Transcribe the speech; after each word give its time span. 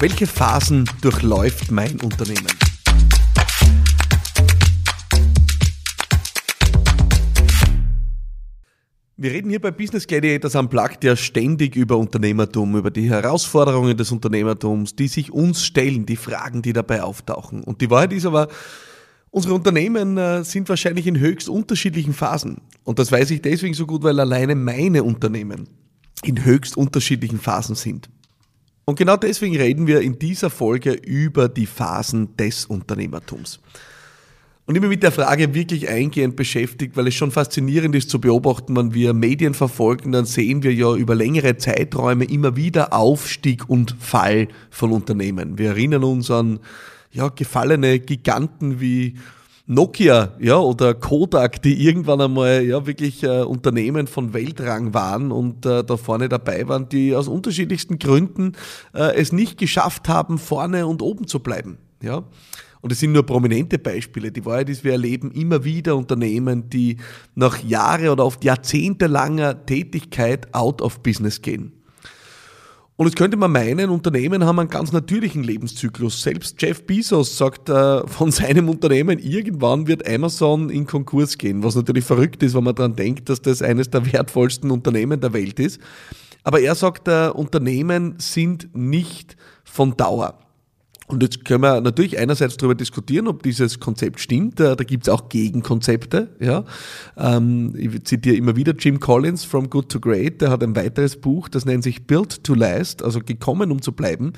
Welche 0.00 0.28
Phasen 0.28 0.88
durchläuft 1.00 1.72
mein 1.72 2.00
Unternehmen? 2.00 2.46
Wir 9.16 9.32
reden 9.32 9.50
hier 9.50 9.60
bei 9.60 9.72
Business 9.72 10.06
Gladiators 10.06 10.54
Unplugged 10.54 11.02
ja 11.02 11.16
ständig 11.16 11.74
über 11.74 11.96
Unternehmertum, 11.96 12.76
über 12.76 12.92
die 12.92 13.10
Herausforderungen 13.10 13.96
des 13.96 14.12
Unternehmertums, 14.12 14.94
die 14.94 15.08
sich 15.08 15.32
uns 15.32 15.64
stellen, 15.64 16.06
die 16.06 16.14
Fragen, 16.14 16.62
die 16.62 16.72
dabei 16.72 17.02
auftauchen. 17.02 17.64
Und 17.64 17.80
die 17.80 17.90
Wahrheit 17.90 18.12
ist 18.12 18.24
aber, 18.24 18.46
unsere 19.30 19.54
Unternehmen 19.54 20.16
äh, 20.16 20.44
sind 20.44 20.68
wahrscheinlich 20.68 21.08
in 21.08 21.18
höchst 21.18 21.48
unterschiedlichen 21.48 22.14
Phasen. 22.14 22.58
Und 22.84 23.00
das 23.00 23.10
weiß 23.10 23.32
ich 23.32 23.42
deswegen 23.42 23.74
so 23.74 23.84
gut, 23.84 24.04
weil 24.04 24.20
alleine 24.20 24.54
meine 24.54 25.02
Unternehmen 25.02 25.68
in 26.22 26.44
höchst 26.44 26.76
unterschiedlichen 26.76 27.40
Phasen 27.40 27.74
sind. 27.74 28.08
Und 28.88 28.98
genau 28.98 29.18
deswegen 29.18 29.54
reden 29.54 29.86
wir 29.86 30.00
in 30.00 30.18
dieser 30.18 30.48
Folge 30.48 30.92
über 30.92 31.50
die 31.50 31.66
Phasen 31.66 32.34
des 32.38 32.64
Unternehmertums 32.64 33.60
und 34.64 34.76
immer 34.76 34.88
mit 34.88 35.02
der 35.02 35.12
Frage 35.12 35.52
wirklich 35.52 35.90
eingehend 35.90 36.36
beschäftigt, 36.36 36.96
weil 36.96 37.06
es 37.06 37.14
schon 37.14 37.30
faszinierend 37.30 37.94
ist 37.94 38.08
zu 38.08 38.18
beobachten, 38.18 38.74
wenn 38.74 38.94
wir 38.94 39.12
Medien 39.12 39.52
verfolgen, 39.52 40.12
dann 40.12 40.24
sehen 40.24 40.62
wir 40.62 40.72
ja 40.72 40.94
über 40.94 41.14
längere 41.14 41.58
Zeiträume 41.58 42.24
immer 42.24 42.56
wieder 42.56 42.94
Aufstieg 42.94 43.68
und 43.68 43.94
Fall 44.00 44.48
von 44.70 44.90
Unternehmen. 44.92 45.58
Wir 45.58 45.72
erinnern 45.72 46.04
uns 46.04 46.30
an 46.30 46.58
ja, 47.12 47.28
gefallene 47.28 47.98
Giganten 47.98 48.80
wie 48.80 49.16
Nokia 49.70 50.32
ja, 50.40 50.56
oder 50.58 50.94
Kodak, 50.94 51.60
die 51.60 51.86
irgendwann 51.86 52.22
einmal 52.22 52.64
ja, 52.64 52.86
wirklich 52.86 53.22
äh, 53.22 53.42
Unternehmen 53.42 54.06
von 54.06 54.32
Weltrang 54.32 54.94
waren 54.94 55.30
und 55.30 55.66
äh, 55.66 55.84
da 55.84 55.98
vorne 55.98 56.30
dabei 56.30 56.66
waren, 56.68 56.88
die 56.88 57.14
aus 57.14 57.28
unterschiedlichsten 57.28 57.98
Gründen 57.98 58.52
äh, 58.94 59.14
es 59.14 59.30
nicht 59.30 59.58
geschafft 59.58 60.08
haben, 60.08 60.38
vorne 60.38 60.86
und 60.86 61.02
oben 61.02 61.26
zu 61.26 61.40
bleiben. 61.40 61.76
Ja. 62.02 62.24
Und 62.80 62.92
es 62.92 63.00
sind 63.00 63.12
nur 63.12 63.26
prominente 63.26 63.78
Beispiele. 63.78 64.32
Die 64.32 64.46
Wahrheit 64.46 64.70
ist, 64.70 64.84
wir 64.84 64.92
erleben 64.92 65.32
immer 65.32 65.64
wieder 65.64 65.96
Unternehmen, 65.96 66.70
die 66.70 66.96
nach 67.34 67.62
Jahre 67.62 68.10
oder 68.10 68.24
oft 68.24 68.44
jahrzehntelanger 68.44 69.66
Tätigkeit 69.66 70.54
out 70.54 70.80
of 70.80 71.02
business 71.02 71.42
gehen. 71.42 71.77
Und 72.98 73.06
jetzt 73.06 73.16
könnte 73.16 73.36
man 73.36 73.52
meinen, 73.52 73.90
Unternehmen 73.90 74.44
haben 74.44 74.58
einen 74.58 74.70
ganz 74.70 74.90
natürlichen 74.90 75.44
Lebenszyklus. 75.44 76.20
Selbst 76.20 76.60
Jeff 76.60 76.84
Bezos 76.84 77.38
sagt 77.38 77.68
äh, 77.68 78.04
von 78.08 78.32
seinem 78.32 78.68
Unternehmen, 78.68 79.20
irgendwann 79.20 79.86
wird 79.86 80.04
Amazon 80.08 80.68
in 80.68 80.84
Konkurs 80.84 81.38
gehen, 81.38 81.62
was 81.62 81.76
natürlich 81.76 82.04
verrückt 82.04 82.42
ist, 82.42 82.56
wenn 82.56 82.64
man 82.64 82.74
daran 82.74 82.96
denkt, 82.96 83.28
dass 83.28 83.40
das 83.40 83.62
eines 83.62 83.88
der 83.88 84.04
wertvollsten 84.12 84.72
Unternehmen 84.72 85.20
der 85.20 85.32
Welt 85.32 85.60
ist. 85.60 85.80
Aber 86.42 86.58
er 86.58 86.74
sagt, 86.74 87.06
äh, 87.06 87.28
Unternehmen 87.28 88.16
sind 88.18 88.74
nicht 88.74 89.36
von 89.62 89.96
Dauer. 89.96 90.36
Und 91.08 91.22
jetzt 91.22 91.46
können 91.46 91.62
wir 91.62 91.80
natürlich 91.80 92.18
einerseits 92.18 92.58
darüber 92.58 92.74
diskutieren, 92.74 93.28
ob 93.28 93.42
dieses 93.42 93.80
Konzept 93.80 94.20
stimmt. 94.20 94.60
Da, 94.60 94.74
da 94.74 94.84
gibt 94.84 95.08
es 95.08 95.12
auch 95.12 95.30
Gegenkonzepte. 95.30 96.28
Ja. 96.38 96.64
Ähm, 97.16 97.74
ich 97.76 98.04
zitiere 98.04 98.36
immer 98.36 98.56
wieder 98.56 98.74
Jim 98.78 99.00
Collins, 99.00 99.44
From 99.44 99.70
Good 99.70 99.88
to 99.88 100.00
Great. 100.00 100.42
Der 100.42 100.50
hat 100.50 100.62
ein 100.62 100.76
weiteres 100.76 101.16
Buch, 101.16 101.48
das 101.48 101.64
nennt 101.64 101.82
sich 101.82 102.06
Built 102.06 102.44
to 102.44 102.54
Last, 102.54 103.02
also 103.02 103.20
gekommen, 103.20 103.72
um 103.72 103.80
zu 103.80 103.92
bleiben. 103.92 104.34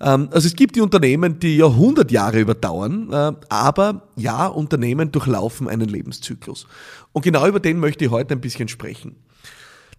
Ähm, 0.00 0.28
also 0.32 0.48
es 0.48 0.56
gibt 0.56 0.74
die 0.74 0.80
Unternehmen, 0.80 1.38
die 1.38 1.58
ja 1.58 1.66
100 1.66 2.10
Jahre 2.10 2.40
überdauern, 2.40 3.12
äh, 3.12 3.32
aber 3.48 4.08
ja, 4.16 4.48
Unternehmen 4.48 5.12
durchlaufen 5.12 5.68
einen 5.68 5.88
Lebenszyklus. 5.88 6.66
Und 7.12 7.22
genau 7.22 7.46
über 7.46 7.60
den 7.60 7.78
möchte 7.78 8.04
ich 8.04 8.10
heute 8.10 8.34
ein 8.34 8.40
bisschen 8.40 8.66
sprechen. 8.66 9.14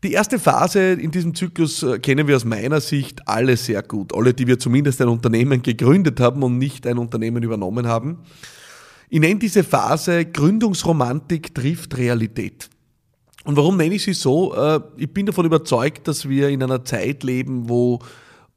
Die 0.03 0.13
erste 0.13 0.39
Phase 0.39 0.93
in 0.93 1.11
diesem 1.11 1.35
Zyklus 1.35 1.83
äh, 1.83 1.99
kennen 1.99 2.27
wir 2.27 2.35
aus 2.35 2.45
meiner 2.45 2.81
Sicht 2.81 3.27
alle 3.27 3.55
sehr 3.55 3.83
gut. 3.83 4.15
Alle, 4.15 4.33
die 4.33 4.47
wir 4.47 4.57
zumindest 4.57 4.99
ein 5.01 5.07
Unternehmen 5.07 5.61
gegründet 5.61 6.19
haben 6.19 6.41
und 6.41 6.57
nicht 6.57 6.87
ein 6.87 6.97
Unternehmen 6.97 7.43
übernommen 7.43 7.87
haben. 7.87 8.19
Ich 9.09 9.19
nenne 9.19 9.39
diese 9.39 9.63
Phase 9.63 10.25
Gründungsromantik 10.25 11.53
trifft 11.53 11.97
Realität. 11.97 12.69
Und 13.43 13.57
warum 13.57 13.77
nenne 13.77 13.95
ich 13.95 14.03
sie 14.03 14.13
so? 14.13 14.55
Äh, 14.55 14.79
ich 14.97 15.13
bin 15.13 15.27
davon 15.27 15.45
überzeugt, 15.45 16.07
dass 16.07 16.27
wir 16.27 16.49
in 16.49 16.63
einer 16.63 16.83
Zeit 16.83 17.21
leben, 17.23 17.69
wo 17.69 17.99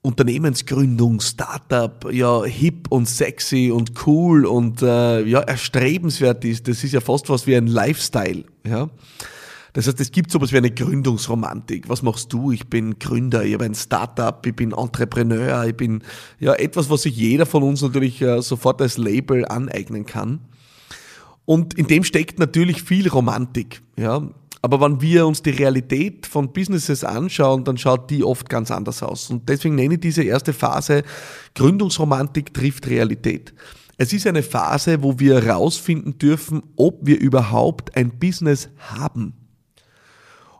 Unternehmensgründung, 0.00 1.20
Startup, 1.20 2.10
ja, 2.10 2.44
hip 2.44 2.86
und 2.90 3.06
sexy 3.06 3.70
und 3.70 4.06
cool 4.06 4.46
und 4.46 4.80
äh, 4.80 5.22
ja, 5.24 5.40
erstrebenswert 5.40 6.44
ist. 6.44 6.68
Das 6.68 6.84
ist 6.84 6.92
ja 6.92 7.00
fast 7.00 7.28
was 7.28 7.46
wie 7.46 7.56
ein 7.56 7.66
Lifestyle, 7.66 8.44
ja. 8.66 8.88
Das 9.74 9.88
heißt, 9.88 10.00
es 10.00 10.12
gibt 10.12 10.30
sowas 10.30 10.52
wie 10.52 10.56
eine 10.56 10.70
Gründungsromantik. 10.70 11.88
Was 11.88 12.02
machst 12.02 12.32
du? 12.32 12.52
Ich 12.52 12.68
bin 12.68 12.98
Gründer, 13.00 13.44
ich 13.44 13.54
habe 13.54 13.64
ein 13.64 13.74
Startup, 13.74 14.46
ich 14.46 14.54
bin 14.54 14.70
Entrepreneur, 14.70 15.66
ich 15.66 15.76
bin 15.76 16.02
ja 16.38 16.54
etwas, 16.54 16.88
was 16.90 17.02
sich 17.02 17.16
jeder 17.16 17.44
von 17.44 17.64
uns 17.64 17.82
natürlich 17.82 18.22
äh, 18.22 18.40
sofort 18.40 18.80
als 18.80 18.98
Label 18.98 19.44
aneignen 19.44 20.06
kann. 20.06 20.40
Und 21.44 21.74
in 21.74 21.88
dem 21.88 22.04
steckt 22.04 22.38
natürlich 22.38 22.82
viel 22.84 23.08
Romantik, 23.08 23.82
ja. 23.98 24.22
Aber 24.62 24.80
wenn 24.80 25.02
wir 25.02 25.26
uns 25.26 25.42
die 25.42 25.50
Realität 25.50 26.24
von 26.24 26.52
Businesses 26.52 27.04
anschauen, 27.04 27.64
dann 27.64 27.76
schaut 27.76 28.08
die 28.10 28.24
oft 28.24 28.48
ganz 28.48 28.70
anders 28.70 29.02
aus. 29.02 29.28
Und 29.28 29.48
deswegen 29.48 29.74
nenne 29.74 29.94
ich 29.94 30.00
diese 30.00 30.22
erste 30.22 30.54
Phase 30.54 31.02
Gründungsromantik 31.54 32.54
trifft 32.54 32.86
Realität. 32.86 33.52
Es 33.98 34.12
ist 34.12 34.26
eine 34.26 34.42
Phase, 34.42 35.02
wo 35.02 35.18
wir 35.18 35.42
herausfinden 35.42 36.16
dürfen, 36.16 36.62
ob 36.76 37.00
wir 37.02 37.20
überhaupt 37.20 37.94
ein 37.96 38.18
Business 38.18 38.70
haben. 38.78 39.34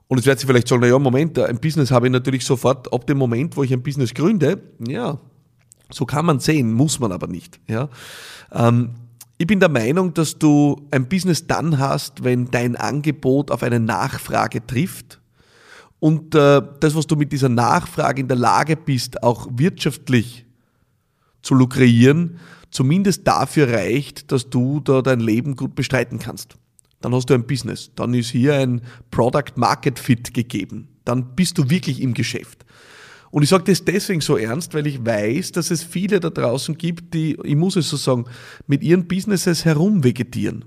Und 0.07 0.19
jetzt 0.19 0.27
wird 0.27 0.39
sie 0.41 0.47
vielleicht 0.47 0.69
sagen, 0.69 0.83
naja, 0.83 0.99
Moment, 0.99 1.39
ein 1.39 1.59
Business 1.59 1.91
habe 1.91 2.07
ich 2.07 2.13
natürlich 2.13 2.45
sofort 2.45 2.93
ab 2.93 3.07
dem 3.07 3.19
Moment, 3.19 3.57
wo 3.57 3.63
ich 3.63 3.73
ein 3.73 3.83
Business 3.83 4.13
gründe. 4.13 4.61
Ja, 4.87 5.19
so 5.91 6.05
kann 6.05 6.27
man 6.27 6.41
sehen, 6.41 6.73
muss 6.73 6.99
man 7.01 7.13
aber 7.13 7.27
nicht. 7.27 7.61
Ja. 7.69 7.89
Ähm, 8.53 8.91
ich 9.39 9.47
bin 9.47 9.61
der 9.61 9.69
Meinung, 9.69 10.15
dass 10.15 10.39
du 10.39 10.87
ein 10.91 11.09
Business 11.09 11.47
dann 11.47 11.79
hast, 11.79 12.23
wenn 12.23 12.51
dein 12.51 12.77
Angebot 12.77 13.51
auf 13.51 13.63
eine 13.63 13.81
Nachfrage 13.81 14.65
trifft 14.65 15.21
und 15.99 16.35
äh, 16.35 16.63
das, 16.81 16.95
was 16.95 17.07
du 17.07 17.17
mit 17.17 17.33
dieser 17.33 17.49
Nachfrage 17.49 18.21
in 18.21 18.29
der 18.29 18.37
Lage 18.37 18.77
bist, 18.77 19.23
auch 19.23 19.49
wirtschaftlich 19.51 20.47
zu 21.43 21.55
lukrieren, 21.55 22.39
zumindest 22.71 23.27
dafür 23.27 23.73
reicht, 23.73 24.31
dass 24.31 24.51
du 24.51 24.81
da 24.81 25.03
dein 25.03 25.21
Leben 25.21 25.57
gut 25.57 25.75
bestreiten 25.75 26.19
kannst 26.19 26.57
dann 27.05 27.15
hast 27.15 27.29
du 27.29 27.35
ein 27.35 27.47
Business. 27.47 27.91
Dann 27.97 28.15
ist 28.15 28.31
hier 28.31 28.55
ein 28.55 28.81
Product 29.11 29.57
Market 29.57 29.99
Fit 29.99 30.33
gegeben. 30.33 30.89
Dann 31.05 31.37
bist 31.37 31.59
du 31.59 31.69
wirklich 31.69 32.01
im 32.01 32.15
Geschäft. 32.15 32.65
Und 33.31 33.43
ich 33.43 33.51
sage 33.51 33.65
das 33.65 33.85
deswegen 33.85 34.23
so 34.23 34.39
ernst, 34.39 34.73
weil 34.73 34.87
ich 34.87 35.05
weiß, 35.05 35.53
dass 35.53 35.71
es 35.71 35.83
viele 35.83 36.19
da 36.19 36.31
draußen 36.31 36.79
gibt, 36.79 37.13
die, 37.13 37.37
ich 37.45 37.57
muss 37.57 37.77
es 37.77 37.91
so 37.91 37.99
sagen, 37.99 38.25
mit 38.67 38.83
ihren 38.83 39.07
Businesses 39.07 39.67
herumvegetieren. 39.67 40.65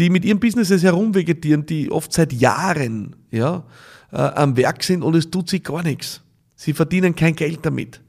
Die 0.00 0.10
mit 0.10 0.24
ihren 0.24 0.40
Businesses 0.40 0.82
herumvegetieren, 0.82 1.64
die 1.64 1.92
oft 1.92 2.12
seit 2.12 2.32
Jahren 2.32 3.14
ja, 3.30 3.64
äh, 4.10 4.16
am 4.16 4.56
Werk 4.56 4.82
sind 4.82 5.02
und 5.04 5.14
es 5.14 5.30
tut 5.30 5.48
sich 5.48 5.62
gar 5.62 5.84
nichts. 5.84 6.22
Sie 6.56 6.72
verdienen 6.72 7.14
kein 7.14 7.36
Geld 7.36 7.60
damit. 7.62 8.00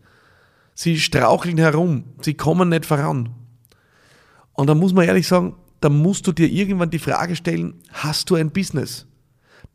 Sie 0.73 0.99
straucheln 0.99 1.59
herum, 1.59 2.05
sie 2.21 2.33
kommen 2.33 2.69
nicht 2.69 2.85
voran. 2.85 3.29
Und 4.53 4.67
da 4.67 4.73
muss 4.73 4.93
man 4.93 5.05
ehrlich 5.05 5.27
sagen, 5.27 5.55
dann 5.81 5.97
musst 5.97 6.27
du 6.27 6.31
dir 6.31 6.49
irgendwann 6.49 6.91
die 6.91 6.99
Frage 6.99 7.35
stellen, 7.35 7.73
hast 7.89 8.29
du 8.29 8.35
ein 8.35 8.51
Business? 8.51 9.07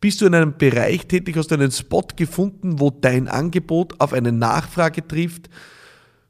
Bist 0.00 0.20
du 0.20 0.26
in 0.26 0.34
einem 0.34 0.56
Bereich 0.56 1.06
tätig, 1.06 1.36
hast 1.36 1.50
du 1.50 1.56
einen 1.56 1.70
Spot 1.70 2.06
gefunden, 2.14 2.80
wo 2.80 2.90
dein 2.90 3.28
Angebot 3.28 4.00
auf 4.00 4.12
eine 4.12 4.32
Nachfrage 4.32 5.06
trifft, 5.06 5.50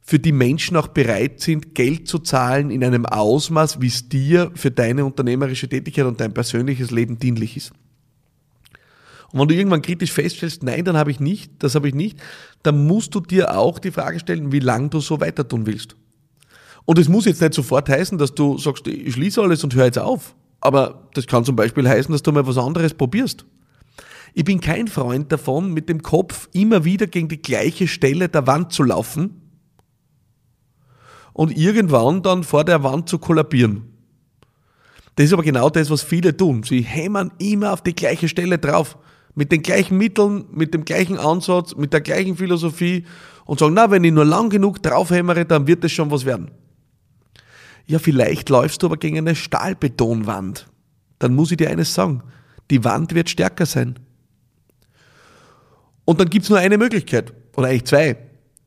für 0.01 0.19
die 0.19 0.31
Menschen 0.31 0.77
auch 0.77 0.87
bereit 0.87 1.41
sind, 1.41 1.75
Geld 1.75 2.07
zu 2.07 2.19
zahlen 2.19 2.71
in 2.71 2.83
einem 2.83 3.05
Ausmaß, 3.05 3.81
wie 3.81 3.87
es 3.87 4.07
dir 4.07 4.51
für 4.55 4.71
deine 4.71 5.03
unternehmerische 5.05 5.67
Tätigkeit 5.67 6.05
und 6.05 6.21
dein 6.21 6.33
persönliches 6.33 6.91
Leben 6.91 7.19
dienlich 7.19 7.57
ist. 7.57 7.73
Und 9.31 9.41
wenn 9.41 9.47
du 9.49 9.55
irgendwann 9.55 9.81
kritisch 9.81 10.13
feststellst, 10.13 10.63
nein, 10.63 10.85
dann 10.85 10.95
habe 10.95 11.11
ich 11.11 11.19
nicht, 11.19 11.51
das 11.59 11.75
habe 11.75 11.89
ich 11.89 11.93
nicht, 11.93 12.19
dann 12.63 12.87
musst 12.87 13.13
du 13.13 13.19
dir 13.19 13.57
auch 13.57 13.79
die 13.79 13.91
Frage 13.91 14.19
stellen, 14.19 14.53
wie 14.53 14.59
lange 14.59 14.89
du 14.89 15.01
so 15.01 15.19
weiter 15.19 15.45
tun 15.45 15.65
willst. 15.65 15.97
Und 16.87 16.97
es 16.97 17.09
muss 17.09 17.25
jetzt 17.25 17.41
nicht 17.41 17.53
sofort 17.53 17.89
heißen, 17.89 18.17
dass 18.17 18.33
du 18.33 18.57
sagst, 18.57 18.87
ich 18.87 19.13
schließe 19.13 19.41
alles 19.41 19.61
und 19.61 19.75
höre 19.75 19.87
jetzt 19.87 19.99
auf. 19.99 20.33
Aber 20.61 21.09
das 21.15 21.27
kann 21.27 21.43
zum 21.43 21.57
Beispiel 21.57 21.87
heißen, 21.87 22.13
dass 22.13 22.23
du 22.23 22.31
mal 22.31 22.47
was 22.47 22.57
anderes 22.57 22.93
probierst. 22.93 23.45
Ich 24.33 24.45
bin 24.45 24.61
kein 24.61 24.87
Freund 24.87 25.29
davon, 25.29 25.73
mit 25.73 25.89
dem 25.89 26.01
Kopf 26.01 26.47
immer 26.53 26.85
wieder 26.85 27.05
gegen 27.07 27.27
die 27.27 27.41
gleiche 27.41 27.89
Stelle 27.89 28.29
der 28.29 28.47
Wand 28.47 28.71
zu 28.71 28.83
laufen 28.83 29.41
und 31.33 31.57
irgendwann 31.57 32.23
dann 32.23 32.45
vor 32.45 32.63
der 32.63 32.81
Wand 32.83 33.09
zu 33.09 33.19
kollabieren. 33.19 33.83
Das 35.15 35.25
ist 35.25 35.33
aber 35.33 35.43
genau 35.43 35.69
das, 35.69 35.89
was 35.89 36.03
viele 36.03 36.37
tun. 36.37 36.63
Sie 36.63 36.79
hämmern 36.83 37.33
immer 37.37 37.73
auf 37.73 37.81
die 37.81 37.95
gleiche 37.95 38.29
Stelle 38.29 38.59
drauf. 38.59 38.97
Mit 39.35 39.51
den 39.51 39.61
gleichen 39.61 39.97
Mitteln, 39.97 40.45
mit 40.51 40.73
dem 40.73 40.85
gleichen 40.85 41.17
Ansatz, 41.17 41.75
mit 41.75 41.91
der 41.91 41.99
gleichen 41.99 42.37
Philosophie 42.37 43.03
und 43.43 43.59
sagen, 43.59 43.73
na, 43.73 43.91
wenn 43.91 44.05
ich 44.05 44.13
nur 44.13 44.23
lang 44.23 44.49
genug 44.49 44.81
draufhämmere, 44.81 45.43
dann 45.43 45.67
wird 45.67 45.83
es 45.83 45.91
schon 45.91 46.09
was 46.11 46.23
werden. 46.23 46.49
Ja, 47.87 47.99
vielleicht 47.99 48.49
läufst 48.49 48.83
du 48.83 48.87
aber 48.87 48.97
gegen 48.97 49.17
eine 49.17 49.35
Stahlbetonwand. 49.35 50.67
Dann 51.19 51.33
muss 51.33 51.51
ich 51.51 51.57
dir 51.57 51.69
eines 51.69 51.93
sagen. 51.93 52.21
Die 52.69 52.83
Wand 52.83 53.15
wird 53.15 53.29
stärker 53.29 53.65
sein. 53.65 53.97
Und 56.03 56.19
dann 56.19 56.29
gibt's 56.29 56.49
nur 56.49 56.59
eine 56.59 56.77
Möglichkeit, 56.77 57.33
oder 57.55 57.67
eigentlich 57.67 57.85
zwei. 57.85 58.17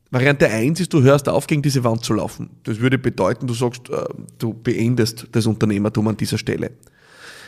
Variante 0.09 0.49
1 0.49 0.79
ist, 0.81 0.93
du 0.93 1.01
hörst 1.01 1.29
auf, 1.29 1.47
gegen 1.47 1.61
diese 1.61 1.83
Wand 1.83 2.03
zu 2.03 2.13
laufen. 2.13 2.49
Das 2.63 2.79
würde 2.79 2.97
bedeuten, 2.97 3.47
du 3.47 3.53
sagst, 3.53 3.89
äh, 3.89 4.03
du 4.39 4.53
beendest 4.53 5.27
das 5.31 5.45
Unternehmertum 5.45 6.07
an 6.09 6.17
dieser 6.17 6.37
Stelle. 6.37 6.71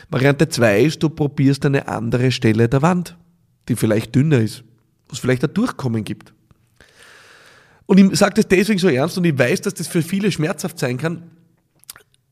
Variante 0.08 0.48
2 0.48 0.80
ist, 0.82 1.02
du 1.02 1.10
probierst 1.10 1.66
eine 1.66 1.88
andere 1.88 2.32
Stelle 2.32 2.68
der 2.68 2.82
Wand, 2.82 3.18
die 3.68 3.76
vielleicht 3.76 4.14
dünner 4.14 4.38
ist, 4.38 4.64
wo 5.08 5.12
es 5.12 5.18
vielleicht 5.18 5.44
ein 5.44 5.52
Durchkommen 5.52 6.04
gibt. 6.04 6.32
Und 7.86 7.98
ich 7.98 8.18
sage 8.18 8.34
das 8.34 8.48
deswegen 8.48 8.78
so 8.78 8.88
ernst 8.88 9.18
und 9.18 9.24
ich 9.24 9.38
weiß, 9.38 9.60
dass 9.60 9.74
das 9.74 9.88
für 9.88 10.02
viele 10.02 10.32
schmerzhaft 10.32 10.78
sein 10.78 10.96
kann, 10.96 11.30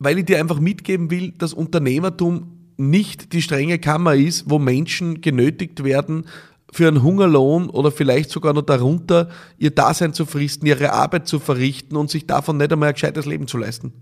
weil 0.03 0.19
ich 0.19 0.25
dir 0.25 0.41
einfach 0.41 0.59
mitgeben 0.59 1.11
will, 1.11 1.33
dass 1.33 1.53
Unternehmertum 1.53 2.59
nicht 2.77 3.33
die 3.33 3.43
strenge 3.43 3.79
Kammer 3.79 4.15
ist, 4.15 4.51
wo 4.51 4.59
Menschen 4.59 5.21
genötigt 5.21 5.85
werden, 5.85 6.27
für 6.73 6.89
einen 6.89 7.03
Hungerlohn 7.03 7.69
oder 7.69 7.93
vielleicht 7.93 8.31
sogar 8.31 8.55
noch 8.55 8.63
darunter 8.63 9.29
ihr 9.59 9.71
Dasein 9.71 10.15
zu 10.15 10.25
fristen, 10.25 10.67
ihre 10.67 10.93
Arbeit 10.93 11.29
zu 11.29 11.39
verrichten 11.39 11.97
und 11.97 12.11
sich 12.11 12.27
davon 12.27 12.57
nicht 12.57 12.73
einmal 12.73 12.89
ein 12.89 12.95
gescheites 12.95 13.27
Leben 13.27 13.47
zu 13.47 13.59
leisten. 13.59 13.93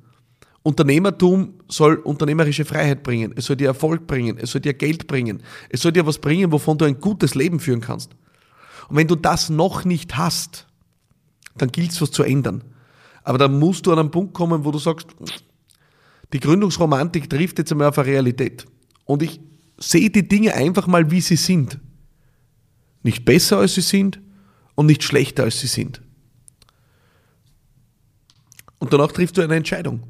Unternehmertum 0.62 1.54
soll 1.68 1.96
unternehmerische 1.96 2.64
Freiheit 2.64 3.02
bringen, 3.02 3.32
es 3.34 3.46
soll 3.46 3.56
dir 3.56 3.68
Erfolg 3.68 4.06
bringen, 4.06 4.38
es 4.38 4.52
soll 4.52 4.60
dir 4.60 4.74
Geld 4.74 5.08
bringen, 5.08 5.42
es 5.68 5.80
soll 5.80 5.92
dir 5.92 6.06
was 6.06 6.18
bringen, 6.18 6.52
wovon 6.52 6.78
du 6.78 6.84
ein 6.84 7.00
gutes 7.00 7.34
Leben 7.34 7.58
führen 7.58 7.80
kannst. 7.80 8.12
Und 8.88 8.96
wenn 8.96 9.08
du 9.08 9.16
das 9.16 9.50
noch 9.50 9.84
nicht 9.84 10.16
hast, 10.16 10.66
dann 11.56 11.72
gilt 11.72 11.90
es 11.90 12.00
was 12.00 12.12
zu 12.12 12.22
ändern. 12.22 12.62
Aber 13.24 13.38
dann 13.38 13.58
musst 13.58 13.86
du 13.86 13.92
an 13.92 13.98
einen 13.98 14.10
Punkt 14.10 14.32
kommen, 14.32 14.64
wo 14.64 14.70
du 14.70 14.78
sagst, 14.78 15.08
die 16.32 16.40
Gründungsromantik 16.40 17.28
trifft 17.28 17.58
jetzt 17.58 17.72
einmal 17.72 17.88
auf 17.88 17.98
eine 17.98 18.08
Realität. 18.08 18.66
Und 19.04 19.22
ich 19.22 19.40
sehe 19.78 20.10
die 20.10 20.26
Dinge 20.26 20.54
einfach 20.54 20.86
mal, 20.86 21.10
wie 21.10 21.20
sie 21.20 21.36
sind. 21.36 21.78
Nicht 23.02 23.24
besser, 23.24 23.58
als 23.58 23.74
sie 23.74 23.80
sind 23.80 24.20
und 24.74 24.86
nicht 24.86 25.02
schlechter, 25.02 25.44
als 25.44 25.60
sie 25.60 25.66
sind. 25.66 26.02
Und 28.78 28.92
danach 28.92 29.12
triffst 29.12 29.36
du 29.36 29.42
eine 29.42 29.56
Entscheidung. 29.56 30.02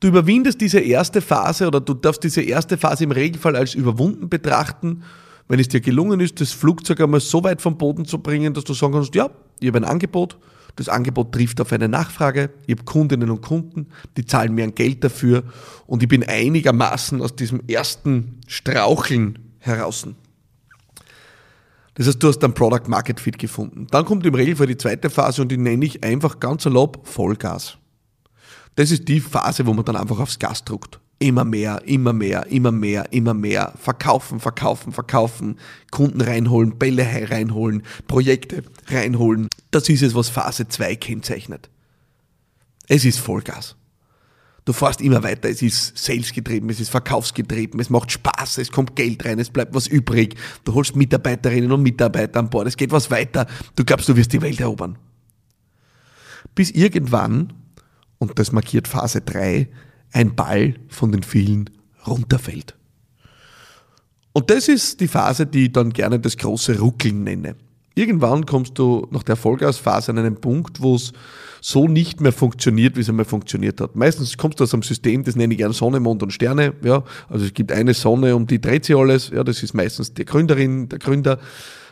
Du 0.00 0.08
überwindest 0.08 0.60
diese 0.60 0.78
erste 0.78 1.20
Phase 1.20 1.66
oder 1.66 1.80
du 1.80 1.94
darfst 1.94 2.22
diese 2.22 2.42
erste 2.42 2.78
Phase 2.78 3.04
im 3.04 3.10
Regelfall 3.10 3.56
als 3.56 3.74
überwunden 3.74 4.28
betrachten, 4.28 5.02
wenn 5.48 5.58
es 5.58 5.68
dir 5.68 5.80
gelungen 5.80 6.20
ist, 6.20 6.40
das 6.40 6.52
Flugzeug 6.52 7.00
einmal 7.00 7.20
so 7.20 7.42
weit 7.42 7.62
vom 7.62 7.78
Boden 7.78 8.04
zu 8.04 8.18
bringen, 8.18 8.54
dass 8.54 8.64
du 8.64 8.74
sagen 8.74 8.92
kannst, 8.92 9.14
ja, 9.14 9.30
ich 9.60 9.68
habe 9.68 9.78
ein 9.78 9.84
Angebot, 9.84 10.38
das 10.76 10.88
Angebot 10.88 11.32
trifft 11.32 11.60
auf 11.60 11.72
eine 11.72 11.88
Nachfrage, 11.88 12.50
ich 12.66 12.76
habe 12.76 12.84
Kundinnen 12.84 13.30
und 13.30 13.40
Kunden, 13.40 13.88
die 14.16 14.24
zahlen 14.24 14.54
mir 14.54 14.64
ein 14.64 14.74
Geld 14.74 15.02
dafür 15.02 15.42
und 15.86 16.02
ich 16.02 16.08
bin 16.08 16.22
einigermaßen 16.22 17.20
aus 17.20 17.34
diesem 17.34 17.62
ersten 17.66 18.40
Straucheln 18.46 19.38
heraus. 19.58 20.06
Das 21.94 22.06
heißt, 22.06 22.22
du 22.22 22.28
hast 22.28 22.38
dann 22.38 22.54
Product 22.54 22.86
Market 22.86 23.18
Fit 23.18 23.38
gefunden. 23.38 23.88
Dann 23.90 24.04
kommt 24.04 24.24
im 24.24 24.34
Regelfall 24.34 24.68
die 24.68 24.76
zweite 24.76 25.10
Phase 25.10 25.42
und 25.42 25.50
die 25.50 25.56
nenne 25.56 25.84
ich 25.84 26.04
einfach 26.04 26.38
ganz 26.38 26.64
erlaubt 26.64 27.08
Vollgas. 27.08 27.76
Das 28.76 28.92
ist 28.92 29.08
die 29.08 29.18
Phase, 29.18 29.66
wo 29.66 29.74
man 29.74 29.84
dann 29.84 29.96
einfach 29.96 30.20
aufs 30.20 30.38
Gas 30.38 30.64
druckt. 30.64 31.00
Immer 31.20 31.44
mehr, 31.44 31.82
immer 31.84 32.12
mehr, 32.12 32.46
immer 32.46 32.70
mehr, 32.70 33.12
immer 33.12 33.34
mehr. 33.34 33.72
Verkaufen, 33.76 34.38
verkaufen, 34.38 34.92
verkaufen. 34.92 35.58
Kunden 35.90 36.20
reinholen, 36.20 36.78
Bälle 36.78 37.04
reinholen, 37.30 37.82
Projekte 38.06 38.62
reinholen. 38.86 39.48
Das 39.72 39.88
ist 39.88 40.02
es, 40.02 40.14
was 40.14 40.28
Phase 40.28 40.68
2 40.68 40.94
kennzeichnet. 40.96 41.68
Es 42.86 43.04
ist 43.04 43.18
Vollgas. 43.18 43.74
Du 44.64 44.74
fährst 44.74 45.00
immer 45.00 45.22
weiter, 45.22 45.48
es 45.48 45.62
ist 45.62 45.96
salesgetrieben, 45.96 46.68
es 46.68 46.78
ist 46.78 46.90
verkaufsgetrieben, 46.90 47.80
es 47.80 47.88
macht 47.88 48.12
Spaß, 48.12 48.58
es 48.58 48.70
kommt 48.70 48.96
Geld 48.96 49.24
rein, 49.24 49.38
es 49.38 49.48
bleibt 49.48 49.74
was 49.74 49.86
übrig. 49.86 50.36
Du 50.64 50.74
holst 50.74 50.94
Mitarbeiterinnen 50.94 51.72
und 51.72 51.82
Mitarbeiter 51.82 52.38
an 52.38 52.50
Bord, 52.50 52.68
es 52.68 52.76
geht 52.76 52.92
was 52.92 53.10
weiter. 53.10 53.46
Du 53.76 53.84
glaubst, 53.84 54.10
du 54.10 54.14
wirst 54.14 54.32
die 54.34 54.42
Welt 54.42 54.60
erobern. 54.60 54.98
Bis 56.54 56.70
irgendwann, 56.70 57.54
und 58.18 58.38
das 58.38 58.52
markiert 58.52 58.86
Phase 58.86 59.22
3, 59.22 59.68
ein 60.12 60.34
Ball 60.34 60.74
von 60.88 61.12
den 61.12 61.22
vielen 61.22 61.70
runterfällt. 62.06 62.74
Und 64.32 64.50
das 64.50 64.68
ist 64.68 65.00
die 65.00 65.08
Phase, 65.08 65.46
die 65.46 65.64
ich 65.64 65.72
dann 65.72 65.92
gerne 65.92 66.20
das 66.20 66.36
große 66.36 66.78
Ruckeln 66.78 67.24
nenne. 67.24 67.56
Irgendwann 67.94 68.46
kommst 68.46 68.78
du 68.78 69.08
nach 69.10 69.24
der 69.24 69.34
Vollgasphase 69.34 70.12
an 70.12 70.18
einen 70.18 70.40
Punkt, 70.40 70.80
wo 70.80 70.94
es 70.94 71.12
so 71.60 71.88
nicht 71.88 72.20
mehr 72.20 72.32
funktioniert, 72.32 72.96
wie 72.96 73.00
es 73.00 73.08
einmal 73.08 73.24
funktioniert 73.24 73.80
hat. 73.80 73.96
Meistens 73.96 74.36
kommst 74.36 74.60
du 74.60 74.64
aus 74.64 74.72
einem 74.72 74.84
System, 74.84 75.24
das 75.24 75.34
nenne 75.34 75.54
ich 75.54 75.58
gerne 75.58 75.74
Sonne, 75.74 75.98
Mond 75.98 76.22
und 76.22 76.32
Sterne. 76.32 76.74
Ja, 76.84 77.02
also 77.28 77.44
es 77.44 77.52
gibt 77.52 77.72
eine 77.72 77.94
Sonne, 77.94 78.36
um 78.36 78.46
die 78.46 78.60
dreht 78.60 78.84
sich 78.84 78.96
alles. 78.96 79.30
Ja, 79.30 79.42
das 79.42 79.64
ist 79.64 79.74
meistens 79.74 80.14
die 80.14 80.24
Gründerin, 80.24 80.88
der 80.88 81.00
Gründer. 81.00 81.40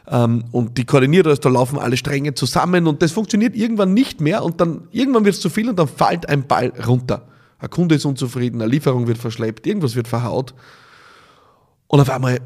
Ähm, 0.09 0.45
und 0.53 0.79
die 0.79 0.85
koordiniert 0.85 1.27
alles, 1.27 1.41
da 1.41 1.49
laufen 1.49 1.81
alle 1.81 1.97
Stränge 1.97 2.35
zusammen 2.35 2.87
und 2.87 3.03
das 3.03 3.11
funktioniert 3.11 3.57
irgendwann 3.57 3.93
nicht 3.93 4.21
mehr 4.21 4.45
und 4.45 4.61
dann 4.61 4.87
irgendwann 4.93 5.25
wird 5.25 5.35
es 5.35 5.41
zu 5.41 5.51
viel 5.51 5.69
und 5.69 5.77
dann 5.81 5.89
fällt 5.89 6.29
ein 6.29 6.47
Ball 6.47 6.73
runter. 6.87 7.27
Ein 7.59 7.71
Kunde 7.71 7.95
ist 7.95 8.05
unzufrieden, 8.05 8.61
eine 8.61 8.71
Lieferung 8.71 9.07
wird 9.07 9.19
verschleppt, 9.19 9.67
irgendwas 9.67 9.95
wird 9.95 10.09
verhaut. 10.09 10.55
Und 11.87 12.01
auf 12.01 12.11
einmal 12.11 12.41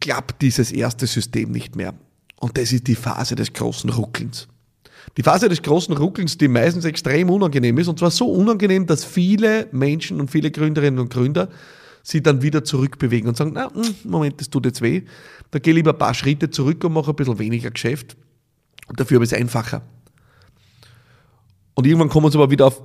klappt 0.00 0.42
dieses 0.42 0.70
erste 0.70 1.06
System 1.06 1.50
nicht 1.50 1.74
mehr. 1.74 1.94
Und 2.36 2.56
das 2.56 2.72
ist 2.72 2.86
die 2.86 2.94
Phase 2.94 3.34
des 3.34 3.52
großen 3.52 3.90
Ruckelns. 3.90 4.46
Die 5.16 5.22
Phase 5.22 5.48
des 5.48 5.62
großen 5.62 5.96
Ruckelns, 5.96 6.38
die 6.38 6.48
meistens 6.48 6.84
extrem 6.84 7.30
unangenehm 7.30 7.78
ist, 7.78 7.88
und 7.88 7.98
zwar 7.98 8.10
so 8.10 8.30
unangenehm, 8.30 8.86
dass 8.86 9.04
viele 9.04 9.66
Menschen 9.72 10.20
und 10.20 10.30
viele 10.30 10.50
Gründerinnen 10.50 11.00
und 11.00 11.12
Gründer 11.12 11.48
sie 12.02 12.22
dann 12.22 12.42
wieder 12.42 12.62
zurückbewegen 12.64 13.28
und 13.28 13.36
sagen, 13.36 13.52
na, 13.54 13.72
hm, 13.72 13.94
Moment, 14.04 14.40
das 14.40 14.50
tut 14.50 14.66
jetzt 14.66 14.80
weh. 14.80 15.02
Da 15.50 15.58
gehe 15.58 15.74
lieber 15.74 15.92
ein 15.92 15.98
paar 15.98 16.14
Schritte 16.14 16.50
zurück 16.50 16.84
und 16.84 16.92
mache 16.92 17.10
ein 17.10 17.16
bisschen 17.16 17.38
weniger 17.38 17.70
Geschäft. 17.70 18.16
Und 18.86 19.00
dafür 19.00 19.16
habe 19.16 19.24
ich 19.24 19.32
es 19.32 19.38
einfacher. 19.38 19.82
Und 21.74 21.86
irgendwann 21.86 22.08
kommen 22.08 22.30
sie 22.30 22.38
aber 22.38 22.50
wieder 22.50 22.66
auf 22.66 22.82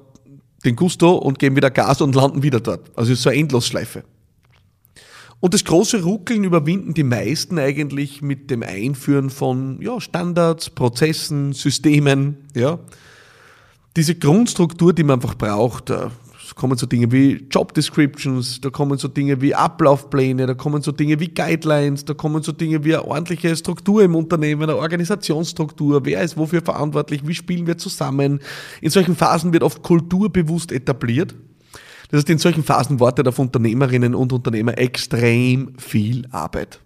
den 0.66 0.76
Gusto 0.76 1.14
und 1.14 1.40
geben 1.40 1.56
wieder 1.56 1.72
Gas 1.72 2.02
und 2.02 2.16
landen 2.16 2.44
wieder 2.44 2.60
dort. 2.60 2.92
Also 2.96 3.12
es 3.12 3.20
ist 3.20 3.24
so 3.24 3.30
eine 3.30 3.40
Endlosschleife. 3.40 4.04
Und 5.40 5.54
das 5.54 5.66
große 5.66 6.04
Ruckeln 6.04 6.46
überwinden 6.46 6.94
die 6.94 7.04
meisten 7.04 7.60
eigentlich 7.60 8.22
mit 8.22 8.50
dem 8.50 8.64
Einführen 8.64 9.30
von 9.30 9.82
ja, 9.82 10.00
Standards, 10.00 10.70
Prozessen, 10.70 11.52
Systemen. 11.52 12.38
Ja. 12.56 12.80
Diese 13.98 14.16
Grundstruktur, 14.16 14.94
die 14.94 15.04
man 15.04 15.16
einfach 15.16 15.36
braucht, 15.36 15.92
da 16.50 16.54
kommen 16.56 16.78
so 16.78 16.86
Dinge 16.86 17.12
wie 17.12 17.46
Job 17.50 17.74
Descriptions, 17.74 18.60
da 18.60 18.70
kommen 18.70 18.98
so 18.98 19.08
Dinge 19.08 19.40
wie 19.42 19.56
Ablaufpläne, 19.56 20.46
da 20.46 20.54
kommen 20.54 20.82
so 20.82 20.92
Dinge 20.92 21.20
wie 21.20 21.30
Guidelines, 21.30 22.06
da 22.06 22.14
kommen 22.14 22.44
so 22.44 22.52
Dinge 22.52 22.84
wie 22.84 22.96
eine 22.96 23.06
ordentliche 23.06 23.56
Struktur 23.56 24.04
im 24.04 24.16
Unternehmen, 24.16 24.64
eine 24.64 24.76
Organisationsstruktur, 24.76 26.06
wer 26.06 26.22
ist 26.22 26.38
wofür 26.38 26.62
verantwortlich, 26.62 27.26
wie 27.26 27.34
spielen 27.34 27.66
wir 27.66 27.78
zusammen. 27.78 28.40
In 28.82 28.90
solchen 28.90 29.16
Phasen 29.16 29.54
wird 29.54 29.64
oft 29.64 29.84
Kultur 29.84 30.32
bewusst 30.32 30.72
etabliert. 30.72 31.34
Das 32.10 32.20
heißt, 32.20 32.30
in 32.30 32.38
solchen 32.38 32.64
Phasen 32.64 33.00
wartet 33.00 33.28
auf 33.28 33.40
Unternehmerinnen 33.40 34.14
und 34.14 34.34
Unternehmer 34.34 34.78
extrem 34.78 35.74
viel 35.78 36.28
Arbeit. 36.32 36.80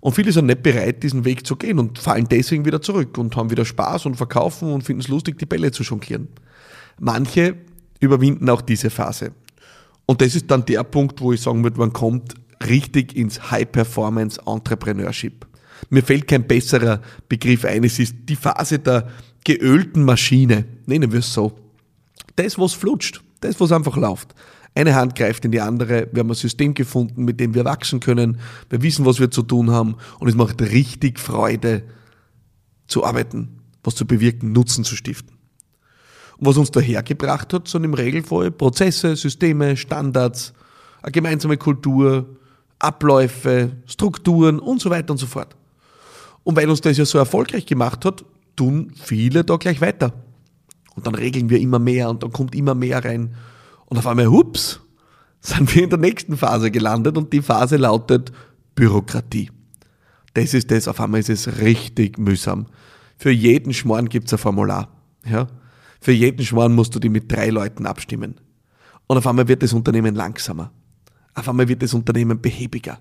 Und 0.00 0.14
viele 0.14 0.32
sind 0.32 0.46
nicht 0.46 0.64
bereit, 0.64 1.04
diesen 1.04 1.24
Weg 1.24 1.46
zu 1.46 1.54
gehen 1.54 1.78
und 1.78 2.00
fallen 2.00 2.26
deswegen 2.28 2.64
wieder 2.64 2.82
zurück 2.82 3.16
und 3.18 3.36
haben 3.36 3.50
wieder 3.50 3.64
Spaß 3.64 4.04
und 4.06 4.16
verkaufen 4.16 4.72
und 4.72 4.82
finden 4.82 5.00
es 5.00 5.08
lustig, 5.08 5.38
die 5.38 5.46
Bälle 5.46 5.70
zu 5.70 5.84
jonglieren. 5.84 6.28
Manche 6.98 7.54
überwinden 8.02 8.50
auch 8.50 8.60
diese 8.60 8.90
Phase. 8.90 9.32
Und 10.06 10.20
das 10.20 10.34
ist 10.34 10.50
dann 10.50 10.64
der 10.66 10.82
Punkt, 10.84 11.20
wo 11.20 11.32
ich 11.32 11.40
sagen 11.40 11.62
würde, 11.62 11.78
man 11.78 11.92
kommt 11.92 12.34
richtig 12.66 13.16
ins 13.16 13.50
High-Performance 13.50 14.40
Entrepreneurship. 14.44 15.46
Mir 15.90 16.02
fällt 16.02 16.28
kein 16.28 16.46
besserer 16.46 17.00
Begriff 17.28 17.64
ein. 17.64 17.84
Es 17.84 17.98
ist 17.98 18.14
die 18.24 18.36
Phase 18.36 18.78
der 18.78 19.08
geölten 19.44 20.04
Maschine. 20.04 20.64
Nennen 20.86 21.12
wir 21.12 21.20
es 21.20 21.32
so. 21.32 21.52
Das, 22.36 22.58
was 22.58 22.72
flutscht. 22.72 23.22
Das, 23.40 23.60
was 23.60 23.72
einfach 23.72 23.96
läuft. 23.96 24.34
Eine 24.74 24.94
Hand 24.94 25.16
greift 25.16 25.44
in 25.44 25.50
die 25.50 25.60
andere. 25.60 26.08
Wir 26.12 26.20
haben 26.20 26.30
ein 26.30 26.34
System 26.34 26.74
gefunden, 26.74 27.24
mit 27.24 27.40
dem 27.40 27.54
wir 27.54 27.64
wachsen 27.64 28.00
können. 28.00 28.38
Wir 28.70 28.82
wissen, 28.82 29.04
was 29.04 29.20
wir 29.20 29.30
zu 29.30 29.42
tun 29.42 29.70
haben. 29.70 29.96
Und 30.18 30.28
es 30.28 30.34
macht 30.34 30.62
richtig 30.62 31.18
Freude 31.18 31.82
zu 32.86 33.04
arbeiten, 33.04 33.60
was 33.82 33.94
zu 33.94 34.06
bewirken, 34.06 34.52
Nutzen 34.52 34.84
zu 34.84 34.96
stiften. 34.96 35.36
Was 36.44 36.56
uns 36.56 36.72
dahergebracht 36.72 37.52
hat, 37.54 37.68
sind 37.68 37.84
im 37.84 37.94
Regelfall 37.94 38.50
Prozesse, 38.50 39.14
Systeme, 39.14 39.76
Standards, 39.76 40.52
eine 41.00 41.12
gemeinsame 41.12 41.56
Kultur, 41.56 42.26
Abläufe, 42.80 43.76
Strukturen 43.86 44.58
und 44.58 44.80
so 44.80 44.90
weiter 44.90 45.12
und 45.12 45.18
so 45.18 45.26
fort. 45.26 45.54
Und 46.42 46.56
weil 46.56 46.68
uns 46.68 46.80
das 46.80 46.96
ja 46.96 47.04
so 47.04 47.18
erfolgreich 47.18 47.64
gemacht 47.64 48.04
hat, 48.04 48.24
tun 48.56 48.92
viele 49.00 49.44
da 49.44 49.54
gleich 49.54 49.80
weiter. 49.80 50.12
Und 50.96 51.06
dann 51.06 51.14
regeln 51.14 51.48
wir 51.48 51.60
immer 51.60 51.78
mehr 51.78 52.10
und 52.10 52.24
dann 52.24 52.32
kommt 52.32 52.56
immer 52.56 52.74
mehr 52.74 53.04
rein. 53.04 53.36
Und 53.86 53.98
auf 53.98 54.08
einmal, 54.08 54.26
hups, 54.26 54.80
sind 55.40 55.72
wir 55.72 55.84
in 55.84 55.90
der 55.90 56.00
nächsten 56.00 56.36
Phase 56.36 56.72
gelandet 56.72 57.16
und 57.16 57.32
die 57.32 57.42
Phase 57.42 57.76
lautet 57.76 58.32
Bürokratie. 58.74 59.52
Das 60.34 60.54
ist 60.54 60.72
das, 60.72 60.88
auf 60.88 61.00
einmal 61.00 61.20
ist 61.20 61.30
es 61.30 61.60
richtig 61.60 62.18
mühsam. 62.18 62.66
Für 63.16 63.30
jeden 63.30 63.72
Schmarrn 63.72 64.08
gibt 64.08 64.26
es 64.26 64.32
ein 64.32 64.38
Formular. 64.38 64.88
Ja? 65.24 65.46
Für 66.02 66.12
jeden 66.12 66.44
Schmarrn 66.44 66.74
musst 66.74 66.94
du 66.94 66.98
die 66.98 67.08
mit 67.08 67.32
drei 67.32 67.48
Leuten 67.48 67.86
abstimmen. 67.86 68.34
Und 69.06 69.16
auf 69.16 69.26
einmal 69.26 69.48
wird 69.48 69.62
das 69.62 69.72
Unternehmen 69.72 70.14
langsamer. 70.14 70.70
Auf 71.34 71.48
einmal 71.48 71.68
wird 71.68 71.82
das 71.82 71.94
Unternehmen 71.94 72.42
behäbiger. 72.42 72.98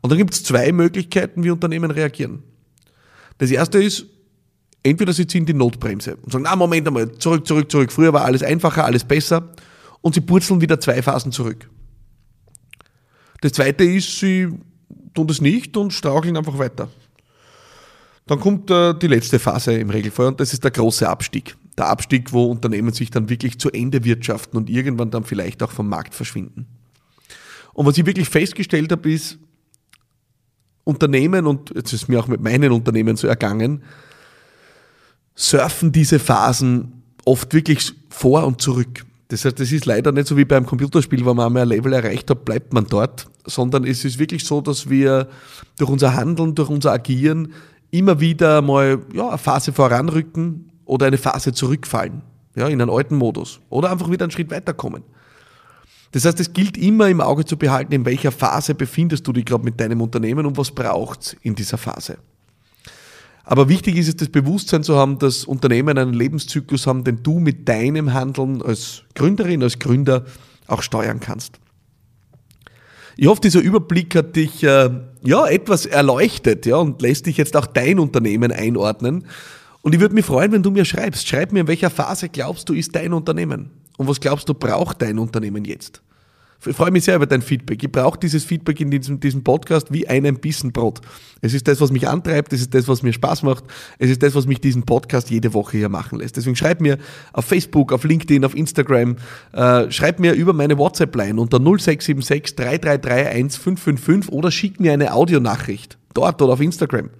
Und 0.00 0.10
dann 0.10 0.18
gibt 0.18 0.32
es 0.32 0.44
zwei 0.44 0.72
Möglichkeiten, 0.72 1.44
wie 1.44 1.50
Unternehmen 1.50 1.90
reagieren. 1.90 2.42
Das 3.38 3.50
erste 3.50 3.82
ist, 3.82 4.06
Entweder 4.86 5.14
sie 5.14 5.26
ziehen 5.26 5.46
die 5.46 5.54
Notbremse 5.54 6.16
und 6.16 6.30
sagen, 6.30 6.44
na 6.44 6.54
Moment 6.54 6.86
einmal, 6.86 7.10
zurück, 7.12 7.46
zurück, 7.46 7.70
zurück. 7.70 7.90
Früher 7.90 8.12
war 8.12 8.26
alles 8.26 8.42
einfacher, 8.42 8.84
alles 8.84 9.02
besser. 9.02 9.50
Und 10.02 10.14
sie 10.14 10.20
purzeln 10.20 10.60
wieder 10.60 10.78
zwei 10.78 11.00
Phasen 11.00 11.32
zurück. 11.32 11.70
Das 13.40 13.52
zweite 13.52 13.82
ist, 13.82 14.20
sie 14.20 14.48
tun 15.14 15.26
das 15.26 15.40
nicht 15.40 15.74
und 15.78 15.94
straucheln 15.94 16.36
einfach 16.36 16.58
weiter. 16.58 16.90
Dann 18.26 18.40
kommt 18.40 18.70
äh, 18.70 18.92
die 18.92 19.06
letzte 19.06 19.38
Phase 19.38 19.72
im 19.72 19.88
Regelfall 19.88 20.26
und 20.26 20.40
das 20.40 20.52
ist 20.52 20.62
der 20.62 20.70
große 20.70 21.08
Abstieg. 21.08 21.56
Der 21.76 21.88
Abstieg, 21.88 22.32
wo 22.32 22.44
Unternehmen 22.46 22.92
sich 22.92 23.10
dann 23.10 23.28
wirklich 23.28 23.58
zu 23.58 23.70
Ende 23.70 24.04
wirtschaften 24.04 24.56
und 24.56 24.70
irgendwann 24.70 25.10
dann 25.10 25.24
vielleicht 25.24 25.62
auch 25.62 25.72
vom 25.72 25.88
Markt 25.88 26.14
verschwinden. 26.14 26.66
Und 27.72 27.86
was 27.86 27.98
ich 27.98 28.06
wirklich 28.06 28.28
festgestellt 28.28 28.92
habe, 28.92 29.10
ist, 29.10 29.38
Unternehmen, 30.84 31.46
und 31.46 31.72
jetzt 31.74 31.92
ist 31.92 32.08
mir 32.08 32.20
auch 32.20 32.28
mit 32.28 32.40
meinen 32.40 32.70
Unternehmen 32.70 33.16
so 33.16 33.26
ergangen, 33.26 33.82
surfen 35.34 35.90
diese 35.90 36.18
Phasen 36.18 37.02
oft 37.24 37.52
wirklich 37.54 37.92
vor 38.10 38.46
und 38.46 38.60
zurück. 38.60 39.04
Das 39.28 39.44
heißt, 39.44 39.58
das 39.58 39.72
ist 39.72 39.86
leider 39.86 40.12
nicht 40.12 40.28
so 40.28 40.36
wie 40.36 40.44
beim 40.44 40.66
Computerspiel, 40.66 41.24
wo 41.24 41.34
man 41.34 41.46
einmal 41.46 41.62
ein 41.62 41.68
Level 41.68 41.92
erreicht 41.92 42.30
hat, 42.30 42.44
bleibt 42.44 42.72
man 42.72 42.86
dort, 42.86 43.26
sondern 43.46 43.84
es 43.84 44.04
ist 44.04 44.18
wirklich 44.18 44.44
so, 44.44 44.60
dass 44.60 44.88
wir 44.88 45.28
durch 45.78 45.90
unser 45.90 46.14
Handeln, 46.14 46.54
durch 46.54 46.68
unser 46.68 46.92
Agieren 46.92 47.52
immer 47.90 48.20
wieder 48.20 48.60
mal 48.60 49.00
ja, 49.12 49.28
eine 49.28 49.38
Phase 49.38 49.72
voranrücken 49.72 50.70
oder 50.84 51.06
eine 51.06 51.18
Phase 51.18 51.52
zurückfallen, 51.52 52.22
ja, 52.56 52.68
in 52.68 52.80
einen 52.80 52.90
alten 52.90 53.16
Modus 53.16 53.60
oder 53.70 53.90
einfach 53.90 54.10
wieder 54.10 54.24
einen 54.24 54.30
Schritt 54.30 54.50
weiterkommen. 54.50 55.02
Das 56.12 56.24
heißt, 56.24 56.38
es 56.38 56.52
gilt 56.52 56.76
immer 56.76 57.08
im 57.08 57.20
Auge 57.20 57.44
zu 57.44 57.56
behalten, 57.56 57.92
in 57.92 58.04
welcher 58.04 58.30
Phase 58.30 58.74
befindest 58.74 59.26
du 59.26 59.32
dich 59.32 59.44
gerade 59.44 59.64
mit 59.64 59.80
deinem 59.80 60.00
Unternehmen 60.00 60.46
und 60.46 60.56
was 60.56 60.70
braucht 60.70 61.36
in 61.42 61.56
dieser 61.56 61.76
Phase. 61.76 62.18
Aber 63.44 63.68
wichtig 63.68 63.96
ist 63.96 64.08
es, 64.08 64.16
das 64.16 64.28
Bewusstsein 64.28 64.82
zu 64.82 64.96
haben, 64.96 65.18
dass 65.18 65.44
Unternehmen 65.44 65.98
einen 65.98 66.14
Lebenszyklus 66.14 66.86
haben, 66.86 67.04
den 67.04 67.22
du 67.22 67.40
mit 67.40 67.68
deinem 67.68 68.14
Handeln 68.14 68.62
als 68.62 69.02
Gründerin, 69.14 69.62
als 69.62 69.78
Gründer 69.78 70.24
auch 70.66 70.82
steuern 70.82 71.20
kannst. 71.20 71.58
Ich 73.16 73.26
hoffe, 73.26 73.42
dieser 73.42 73.60
Überblick 73.60 74.14
hat 74.16 74.34
dich 74.34 74.64
äh, 74.64 74.90
ja 75.22 75.46
etwas 75.46 75.86
erleuchtet, 75.86 76.66
ja, 76.66 76.76
und 76.76 77.00
lässt 77.02 77.26
dich 77.26 77.36
jetzt 77.36 77.56
auch 77.56 77.66
dein 77.66 77.98
Unternehmen 77.98 78.50
einordnen. 78.50 79.26
Und 79.84 79.94
ich 79.94 80.00
würde 80.00 80.14
mich 80.14 80.24
freuen, 80.24 80.50
wenn 80.50 80.62
du 80.62 80.70
mir 80.70 80.86
schreibst. 80.86 81.28
Schreib 81.28 81.52
mir, 81.52 81.60
in 81.60 81.68
welcher 81.68 81.90
Phase 81.90 82.30
glaubst 82.30 82.66
du, 82.70 82.72
ist 82.72 82.96
dein 82.96 83.12
Unternehmen? 83.12 83.68
Und 83.98 84.08
was 84.08 84.18
glaubst 84.18 84.48
du, 84.48 84.54
braucht 84.54 85.02
dein 85.02 85.18
Unternehmen 85.18 85.62
jetzt? 85.66 86.00
Ich 86.64 86.74
freue 86.74 86.90
mich 86.90 87.04
sehr 87.04 87.16
über 87.16 87.26
dein 87.26 87.42
Feedback. 87.42 87.84
Ich 87.84 87.92
brauche 87.92 88.18
dieses 88.18 88.44
Feedback 88.44 88.80
in 88.80 88.90
diesem, 88.90 89.20
diesem 89.20 89.44
Podcast 89.44 89.92
wie 89.92 90.08
einen 90.08 90.36
Bissen 90.36 90.72
Brot. 90.72 91.02
Es 91.42 91.52
ist 91.52 91.68
das, 91.68 91.82
was 91.82 91.92
mich 91.92 92.08
antreibt, 92.08 92.54
es 92.54 92.62
ist 92.62 92.72
das, 92.72 92.88
was 92.88 93.02
mir 93.02 93.12
Spaß 93.12 93.42
macht, 93.42 93.64
es 93.98 94.08
ist 94.08 94.22
das, 94.22 94.34
was 94.34 94.46
mich 94.46 94.58
diesen 94.58 94.84
Podcast 94.84 95.28
jede 95.28 95.52
Woche 95.52 95.76
hier 95.76 95.90
machen 95.90 96.18
lässt. 96.18 96.38
Deswegen 96.38 96.56
schreib 96.56 96.80
mir 96.80 96.96
auf 97.34 97.44
Facebook, 97.44 97.92
auf 97.92 98.04
LinkedIn, 98.04 98.42
auf 98.46 98.56
Instagram, 98.56 99.16
äh, 99.52 99.90
schreib 99.90 100.18
mir 100.18 100.32
über 100.32 100.54
meine 100.54 100.78
WhatsApp-Line 100.78 101.38
unter 101.38 101.58
0676 101.58 102.56
333 102.56 103.34
1555 103.34 104.32
oder 104.32 104.50
schick 104.50 104.80
mir 104.80 104.94
eine 104.94 105.12
Audionachricht 105.12 105.98
dort 106.14 106.40
oder 106.40 106.54
auf 106.54 106.60
Instagram. 106.62 107.10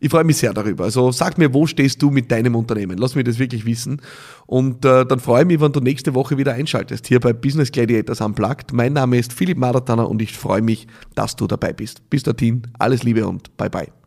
Ich 0.00 0.10
freue 0.10 0.24
mich 0.24 0.38
sehr 0.38 0.54
darüber. 0.54 0.84
Also 0.84 1.12
sag 1.12 1.36
mir, 1.36 1.52
wo 1.52 1.66
stehst 1.66 2.00
du 2.00 2.10
mit 2.10 2.30
deinem 2.30 2.54
Unternehmen? 2.56 2.96
Lass 2.96 3.14
mich 3.14 3.24
das 3.24 3.38
wirklich 3.38 3.66
wissen. 3.66 4.00
Und 4.46 4.84
äh, 4.86 5.04
dann 5.04 5.20
freue 5.20 5.42
ich 5.42 5.46
mich, 5.46 5.60
wenn 5.60 5.72
du 5.72 5.80
nächste 5.80 6.14
Woche 6.14 6.38
wieder 6.38 6.54
einschaltest, 6.54 7.06
hier 7.06 7.20
bei 7.20 7.34
Business 7.34 7.70
Gladiators 7.70 8.22
Unplugged. 8.22 8.72
Mein 8.72 8.94
Name 8.94 9.18
ist 9.18 9.34
Philipp 9.34 9.58
Maratana 9.58 10.04
und 10.04 10.22
ich 10.22 10.36
freue 10.36 10.62
mich, 10.62 10.86
dass 11.14 11.36
du 11.36 11.46
dabei 11.46 11.74
bist. 11.74 12.08
Bis 12.08 12.22
dorthin, 12.22 12.62
alles 12.78 13.02
Liebe 13.02 13.28
und 13.28 13.54
bye 13.58 13.68
bye. 13.68 13.99